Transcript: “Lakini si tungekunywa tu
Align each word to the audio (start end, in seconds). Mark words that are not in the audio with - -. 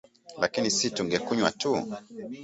“Lakini 0.39 0.71
si 0.71 0.87
tungekunywa 0.95 1.49
tu 1.61 1.71